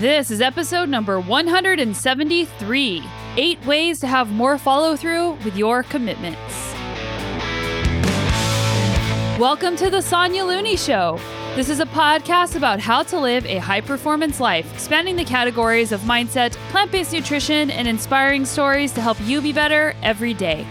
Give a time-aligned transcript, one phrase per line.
[0.00, 3.04] This is episode number 173
[3.36, 6.38] Eight Ways to Have More Follow Through with Your Commitments.
[9.40, 11.18] Welcome to the Sonya Looney Show.
[11.56, 15.90] This is a podcast about how to live a high performance life, spanning the categories
[15.90, 20.64] of mindset, plant based nutrition, and inspiring stories to help you be better every day.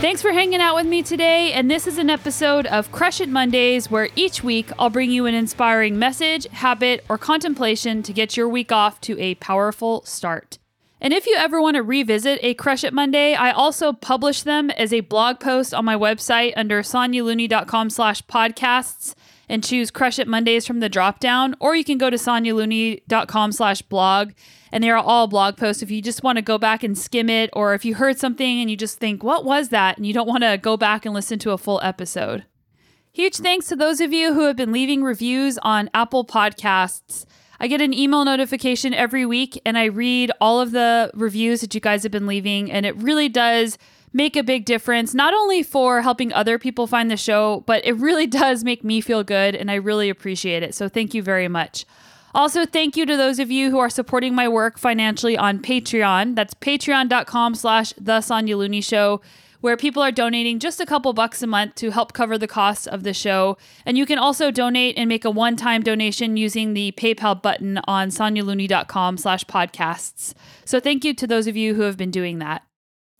[0.00, 3.28] Thanks for hanging out with me today, and this is an episode of Crush It
[3.28, 8.34] Mondays where each week I'll bring you an inspiring message, habit, or contemplation to get
[8.34, 10.56] your week off to a powerful start.
[11.02, 14.70] And if you ever want to revisit a Crush It Monday, I also publish them
[14.70, 19.14] as a blog post on my website under sonyalooney.com slash podcasts
[19.50, 23.82] and choose Crush It Mondays from the dropdown, or you can go to sonyalooney.com slash
[23.82, 24.30] blog
[24.72, 25.82] and they are all blog posts.
[25.82, 28.60] If you just want to go back and skim it or if you heard something
[28.60, 29.96] and you just think what was that?
[29.96, 32.44] and you don't want to go back and listen to a full episode.
[33.12, 37.26] Huge thanks to those of you who have been leaving reviews on apple podcasts.
[37.58, 41.74] I get an email notification every week and i read all of the reviews that
[41.74, 43.76] you guys have been leaving and it really does
[44.12, 47.92] make a big difference not only for helping other people find the show but it
[47.94, 51.48] really does make me feel good and i really appreciate it so thank you very
[51.48, 51.84] much
[52.34, 56.36] also, thank you to those of you who are supporting my work financially on Patreon.
[56.36, 59.20] That's patreon.com slash the Sonya Looney Show,
[59.60, 62.86] where people are donating just a couple bucks a month to help cover the costs
[62.86, 63.58] of the show.
[63.84, 68.10] And you can also donate and make a one-time donation using the PayPal button on
[68.10, 70.32] sonyalooney.com slash podcasts.
[70.64, 72.62] So thank you to those of you who have been doing that.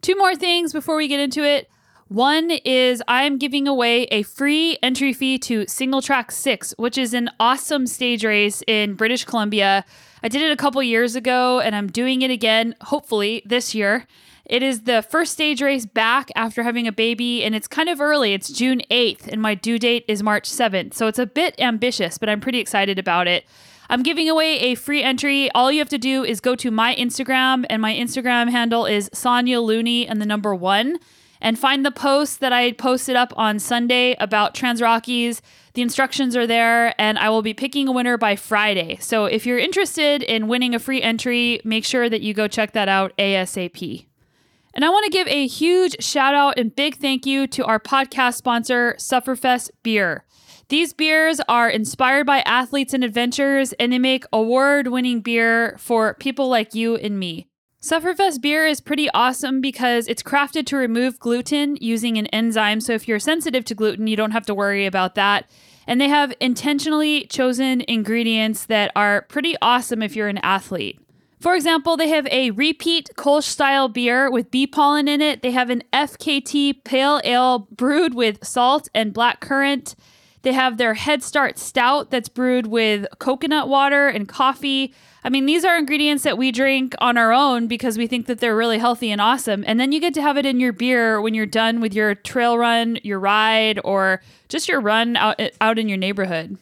[0.02, 1.70] Two more things before we get into it.
[2.08, 7.30] One is I'm giving away a free entry fee to Singletrack 6, which is an
[7.38, 9.84] awesome stage race in British Columbia.
[10.22, 14.06] I did it a couple years ago and I'm doing it again, hopefully, this year.
[14.46, 18.00] It is the first stage race back after having a baby, and it's kind of
[18.00, 18.32] early.
[18.32, 20.94] It's June 8th, and my due date is March 7th.
[20.94, 23.44] So it's a bit ambitious, but I'm pretty excited about it.
[23.90, 25.50] I'm giving away a free entry.
[25.50, 29.10] All you have to do is go to my Instagram, and my Instagram handle is
[29.12, 31.00] Sonya Looney and the number one
[31.40, 35.40] and find the post that I posted up on Sunday about TransRockies.
[35.74, 38.98] The instructions are there, and I will be picking a winner by Friday.
[39.00, 42.70] So if you're interested in winning a free entry, make sure that you go check
[42.72, 44.06] that out ASAP.
[44.72, 47.80] And I want to give a huge shout out and big thank you to our
[47.80, 50.24] podcast sponsor, Sufferfest Beer.
[50.70, 56.14] These beers are inspired by athletes and adventures, and they make award winning beer for
[56.14, 57.48] people like you and me.
[57.82, 62.80] Sufferfest beer is pretty awesome because it's crafted to remove gluten using an enzyme.
[62.80, 65.50] So if you're sensitive to gluten, you don't have to worry about that.
[65.88, 71.00] And they have intentionally chosen ingredients that are pretty awesome if you're an athlete.
[71.40, 75.42] For example, they have a repeat Kolsch style beer with bee pollen in it.
[75.42, 79.96] They have an FKT pale ale brewed with salt and black currant.
[80.42, 84.94] They have their Head Start stout that's brewed with coconut water and coffee.
[85.22, 88.40] I mean, these are ingredients that we drink on our own because we think that
[88.40, 89.64] they're really healthy and awesome.
[89.66, 92.14] And then you get to have it in your beer when you're done with your
[92.14, 96.56] trail run, your ride, or just your run out, out in your neighborhood.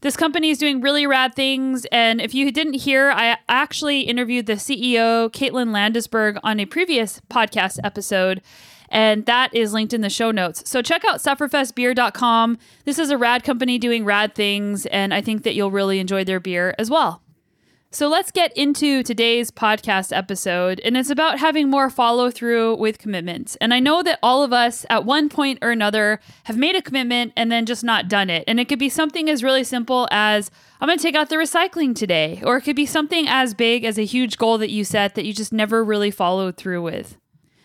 [0.00, 1.84] This company is doing really rad things.
[1.92, 7.20] And if you didn't hear, I actually interviewed the CEO, Caitlin Landesberg, on a previous
[7.30, 8.42] podcast episode.
[8.92, 10.62] And that is linked in the show notes.
[10.70, 12.58] So check out sufferfestbeer.com.
[12.84, 14.86] This is a rad company doing rad things.
[14.86, 17.22] And I think that you'll really enjoy their beer as well.
[17.94, 22.96] So let's get into today's podcast episode, and it's about having more follow through with
[22.96, 23.54] commitments.
[23.56, 26.80] And I know that all of us at one point or another have made a
[26.80, 28.44] commitment and then just not done it.
[28.46, 30.50] And it could be something as really simple as,
[30.80, 33.84] I'm going to take out the recycling today, or it could be something as big
[33.84, 37.18] as a huge goal that you set that you just never really followed through with.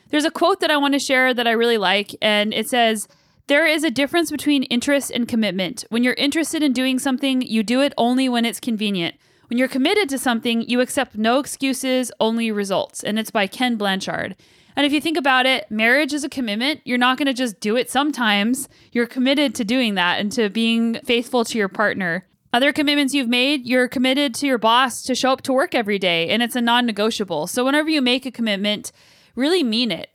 [0.09, 3.07] There's a quote that I want to share that I really like, and it says,
[3.47, 5.85] there is a difference between interest and commitment.
[5.89, 9.15] When you're interested in doing something, you do it only when it's convenient.
[9.49, 13.03] When you're committed to something, you accept no excuses, only results.
[13.03, 14.35] And it's by Ken Blanchard.
[14.75, 16.81] And if you think about it, marriage is a commitment.
[16.83, 18.67] You're not going to just do it sometimes.
[18.91, 22.27] You're committed to doing that and to being faithful to your partner.
[22.53, 25.99] Other commitments you've made, you're committed to your boss to show up to work every
[25.99, 27.47] day, and it's a non negotiable.
[27.47, 28.91] So whenever you make a commitment,
[29.37, 30.09] really mean it.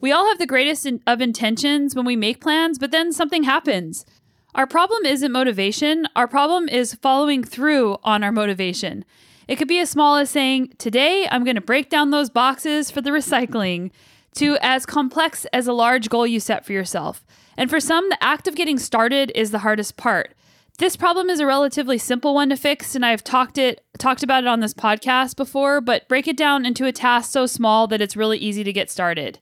[0.00, 4.04] We all have the greatest of intentions when we make plans, but then something happens.
[4.54, 9.04] Our problem isn't motivation, our problem is following through on our motivation.
[9.48, 12.90] It could be as small as saying, Today I'm going to break down those boxes
[12.90, 13.90] for the recycling,
[14.34, 17.24] to as complex as a large goal you set for yourself.
[17.56, 20.34] And for some, the act of getting started is the hardest part.
[20.82, 24.42] This problem is a relatively simple one to fix, and I've talked it talked about
[24.42, 28.02] it on this podcast before, but break it down into a task so small that
[28.02, 29.38] it's really easy to get started.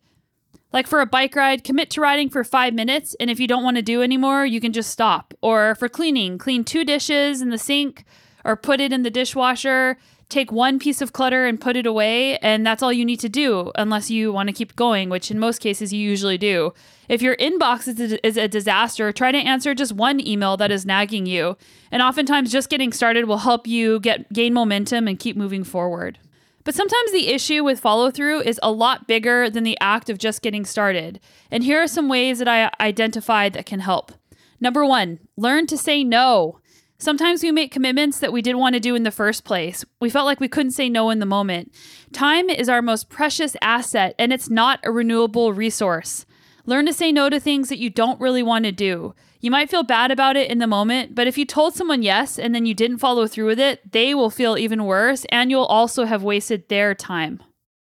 [0.70, 3.64] Like for a bike ride, commit to riding for five minutes, and if you don't
[3.64, 5.32] want to do anymore, you can just stop.
[5.40, 8.04] Or for cleaning, clean two dishes in the sink
[8.44, 9.96] or put it in the dishwasher.
[10.28, 13.28] Take one piece of clutter and put it away, and that's all you need to
[13.28, 16.72] do, unless you want to keep going, which in most cases you usually do.
[17.08, 20.70] If your inbox is a, is a disaster, try to answer just one email that
[20.70, 21.56] is nagging you.
[21.90, 26.19] And oftentimes, just getting started will help you get gain momentum and keep moving forward.
[26.62, 30.19] But sometimes the issue with follow through is a lot bigger than the act of
[30.19, 31.19] just getting started.
[31.50, 34.12] And here are some ways that I identified that can help.
[34.60, 36.60] Number one, learn to say no.
[37.00, 39.87] Sometimes we make commitments that we didn't want to do in the first place.
[40.02, 41.75] We felt like we couldn't say no in the moment.
[42.12, 46.26] Time is our most precious asset, and it's not a renewable resource.
[46.67, 49.14] Learn to say no to things that you don't really want to do.
[49.41, 52.38] You might feel bad about it in the moment, but if you told someone yes
[52.38, 55.64] and then you didn't follow through with it, they will feel even worse and you'll
[55.64, 57.43] also have wasted their time.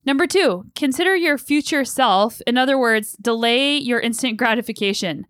[0.05, 2.39] Number two, consider your future self.
[2.45, 5.25] In other words, delay your instant gratification.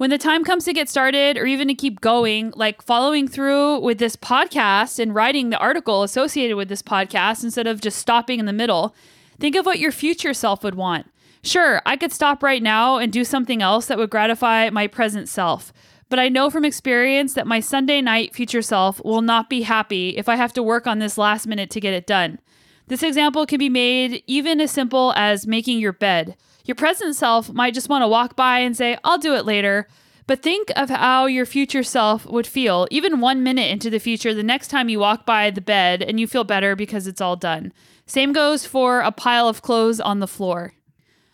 [0.00, 3.80] When the time comes to get started or even to keep going, like following through
[3.80, 8.40] with this podcast and writing the article associated with this podcast instead of just stopping
[8.40, 8.94] in the middle,
[9.38, 11.12] think of what your future self would want.
[11.42, 15.28] Sure, I could stop right now and do something else that would gratify my present
[15.28, 15.70] self.
[16.08, 20.16] But I know from experience that my Sunday night future self will not be happy
[20.16, 22.38] if I have to work on this last minute to get it done.
[22.86, 26.36] This example can be made even as simple as making your bed.
[26.70, 29.88] Your present self might just want to walk by and say, I'll do it later.
[30.28, 34.32] But think of how your future self would feel, even one minute into the future,
[34.32, 37.34] the next time you walk by the bed and you feel better because it's all
[37.34, 37.72] done.
[38.06, 40.72] Same goes for a pile of clothes on the floor.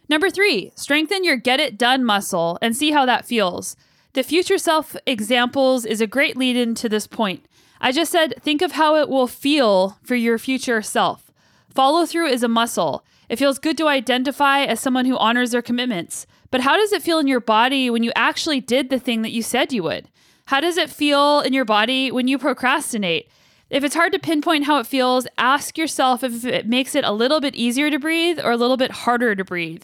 [0.09, 3.77] Number three, strengthen your get it done muscle and see how that feels.
[4.15, 7.45] The future self examples is a great lead in to this point.
[7.79, 11.31] I just said, think of how it will feel for your future self.
[11.69, 13.05] Follow through is a muscle.
[13.29, 16.27] It feels good to identify as someone who honors their commitments.
[16.51, 19.33] But how does it feel in your body when you actually did the thing that
[19.33, 20.09] you said you would?
[20.47, 23.29] How does it feel in your body when you procrastinate?
[23.69, 27.13] If it's hard to pinpoint how it feels, ask yourself if it makes it a
[27.13, 29.83] little bit easier to breathe or a little bit harder to breathe.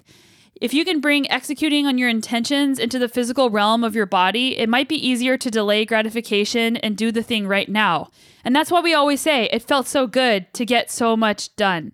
[0.61, 4.57] If you can bring executing on your intentions into the physical realm of your body,
[4.57, 8.11] it might be easier to delay gratification and do the thing right now.
[8.45, 11.91] And that's why we always say it felt so good to get so much done.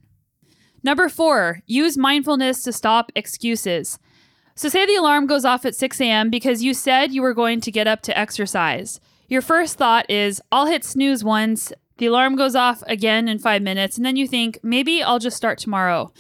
[0.83, 3.99] Number four, use mindfulness to stop excuses.
[4.55, 6.31] So, say the alarm goes off at 6 a.m.
[6.31, 9.01] because you said you were going to get up to exercise.
[9.29, 13.63] Your first thought is, I'll hit snooze once, the alarm goes off again in five
[13.63, 16.13] minutes, and then you think, maybe I'll just start tomorrow.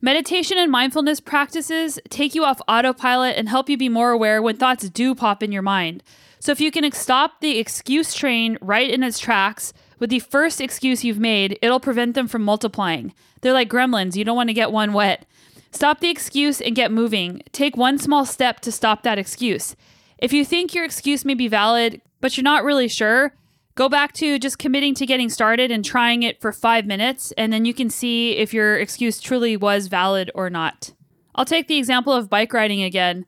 [0.00, 4.56] Meditation and mindfulness practices take you off autopilot and help you be more aware when
[4.56, 6.02] thoughts do pop in your mind.
[6.38, 10.60] So, if you can stop the excuse train right in its tracks with the first
[10.60, 13.14] excuse you've made, it'll prevent them from multiplying.
[13.40, 15.26] They're like gremlins, you don't want to get one wet.
[15.70, 17.42] Stop the excuse and get moving.
[17.52, 19.76] Take one small step to stop that excuse.
[20.18, 23.34] If you think your excuse may be valid, but you're not really sure,
[23.74, 27.52] go back to just committing to getting started and trying it for five minutes, and
[27.52, 30.92] then you can see if your excuse truly was valid or not.
[31.34, 33.26] I'll take the example of bike riding again.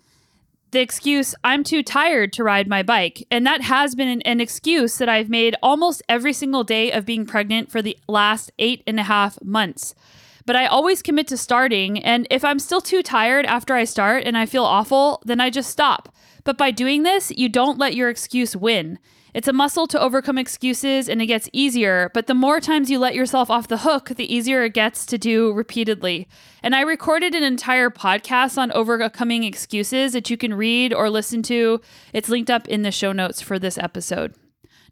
[0.71, 3.27] The excuse, I'm too tired to ride my bike.
[3.31, 7.07] And that has been an, an, excuse that I've made almost every single day of
[7.07, 9.95] being pregnant for the last eight and a half months.
[10.45, 12.03] But I always commit to starting.
[12.03, 15.49] And if I'm still too tired after I start and I feel awful, then I
[15.49, 16.15] just stop.
[16.45, 18.99] But by doing this, you don't let your excuse win.
[19.39, 22.99] It's a muscle to overcome excuses and it gets easier, but the more times you
[22.99, 26.27] let yourself off the hook, the easier it gets to do repeatedly.
[26.61, 31.45] And I recorded an entire podcast on overcoming excuses that you can read or listen
[31.45, 31.81] to.
[32.13, 34.35] It's linked up in the show notes for this episode.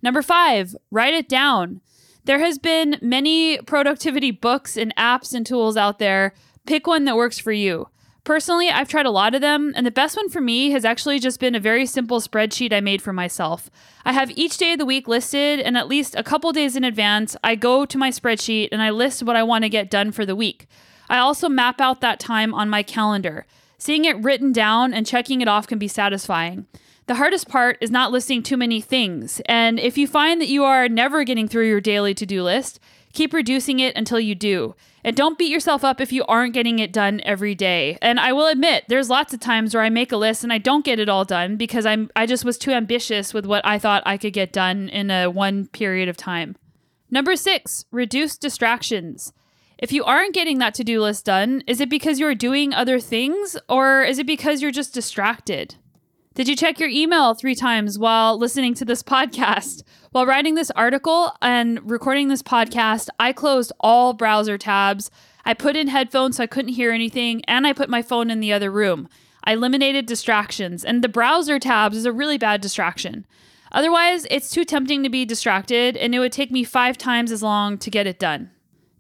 [0.00, 1.80] Number five, write it down.
[2.22, 6.34] There has been many productivity books and apps and tools out there.
[6.68, 7.88] Pick one that works for you.
[8.26, 11.20] Personally, I've tried a lot of them, and the best one for me has actually
[11.20, 13.70] just been a very simple spreadsheet I made for myself.
[14.04, 16.82] I have each day of the week listed, and at least a couple days in
[16.82, 20.10] advance, I go to my spreadsheet and I list what I want to get done
[20.10, 20.66] for the week.
[21.08, 23.46] I also map out that time on my calendar.
[23.78, 26.66] Seeing it written down and checking it off can be satisfying.
[27.06, 30.64] The hardest part is not listing too many things, and if you find that you
[30.64, 32.80] are never getting through your daily to do list,
[33.12, 34.74] keep reducing it until you do.
[35.06, 37.96] And don't beat yourself up if you aren't getting it done every day.
[38.02, 40.58] And I will admit, there's lots of times where I make a list and I
[40.58, 43.78] don't get it all done because I'm I just was too ambitious with what I
[43.78, 46.56] thought I could get done in a one period of time.
[47.08, 49.32] Number 6, reduce distractions.
[49.78, 53.56] If you aren't getting that to-do list done, is it because you're doing other things
[53.68, 55.76] or is it because you're just distracted?
[56.36, 59.82] Did you check your email three times while listening to this podcast?
[60.10, 65.10] While writing this article and recording this podcast, I closed all browser tabs.
[65.46, 68.40] I put in headphones so I couldn't hear anything, and I put my phone in
[68.40, 69.08] the other room.
[69.44, 73.26] I eliminated distractions, and the browser tabs is a really bad distraction.
[73.72, 77.42] Otherwise, it's too tempting to be distracted, and it would take me five times as
[77.42, 78.50] long to get it done.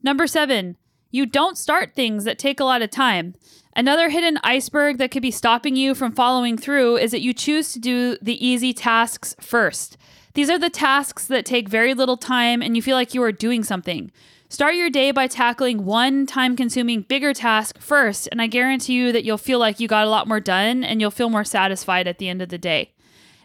[0.02, 0.78] Number seven,
[1.10, 3.34] you don't start things that take a lot of time.
[3.74, 7.72] Another hidden iceberg that could be stopping you from following through is that you choose
[7.72, 9.96] to do the easy tasks first.
[10.34, 13.32] These are the tasks that take very little time and you feel like you are
[13.32, 14.10] doing something.
[14.48, 19.10] Start your day by tackling one time consuming bigger task first, and I guarantee you
[19.10, 22.06] that you'll feel like you got a lot more done and you'll feel more satisfied
[22.06, 22.92] at the end of the day.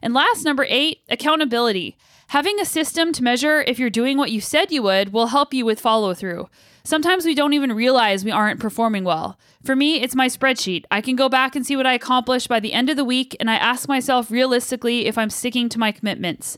[0.02, 1.98] And last, number eight, accountability.
[2.28, 5.54] Having a system to measure if you're doing what you said you would will help
[5.54, 6.48] you with follow through.
[6.84, 9.38] Sometimes we don't even realize we aren't performing well.
[9.64, 10.86] For me, it's my spreadsheet.
[10.90, 13.36] I can go back and see what I accomplished by the end of the week,
[13.40, 16.58] and I ask myself realistically if I'm sticking to my commitments.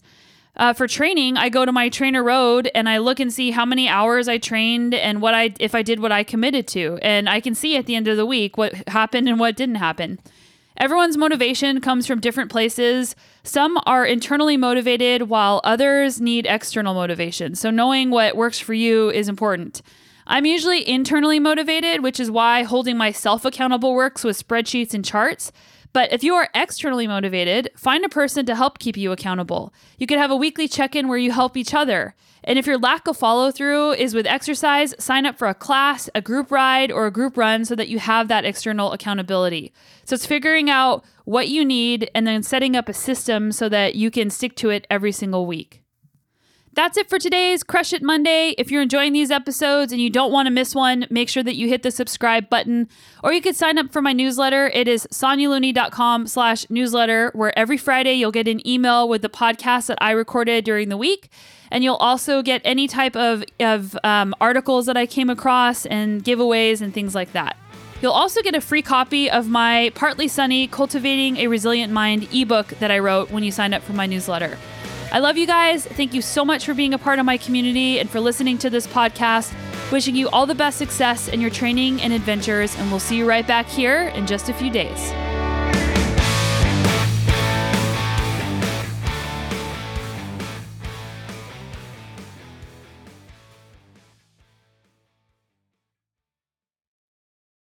[0.56, 3.90] Uh, for training, I go to my TrainerRoad and I look and see how many
[3.90, 7.40] hours I trained and what I if I did what I committed to, and I
[7.40, 10.20] can see at the end of the week what happened and what didn't happen.
[10.78, 13.16] Everyone's motivation comes from different places.
[13.44, 17.56] Some are internally motivated, while others need external motivation.
[17.56, 19.82] So, knowing what works for you is important.
[20.26, 25.52] I'm usually internally motivated, which is why holding myself accountable works with spreadsheets and charts.
[25.94, 29.72] But if you are externally motivated, find a person to help keep you accountable.
[30.00, 32.16] You could have a weekly check in where you help each other.
[32.44, 36.10] And if your lack of follow through is with exercise, sign up for a class,
[36.16, 39.72] a group ride, or a group run so that you have that external accountability.
[40.04, 43.96] So it's figuring out what you need and then setting up a system so that
[43.96, 45.83] you can stick to it every single week.
[46.76, 48.56] That's it for today's Crush It Monday.
[48.58, 51.56] If you're enjoying these episodes and you don't want to miss one, make sure that
[51.56, 52.90] you hit the subscribe button.
[53.24, 54.72] Or you could sign up for my newsletter.
[54.74, 59.86] It is sonyalooney.com slash newsletter, where every Friday you'll get an email with the podcast
[59.86, 61.30] that I recorded during the week.
[61.70, 66.24] And you'll also get any type of, of um, articles that I came across and
[66.24, 67.56] giveaways and things like that.
[68.02, 72.70] You'll also get a free copy of my Partly Sunny Cultivating a Resilient Mind ebook
[72.80, 74.58] that I wrote when you signed up for my newsletter.
[75.14, 75.86] I love you guys.
[75.86, 78.72] Thank you so much for being a part of my community and for listening to
[78.72, 79.54] this podcast.
[79.92, 83.30] Wishing you all the best success in your training and adventures, and we'll see you
[83.30, 85.14] right back here in just a few days.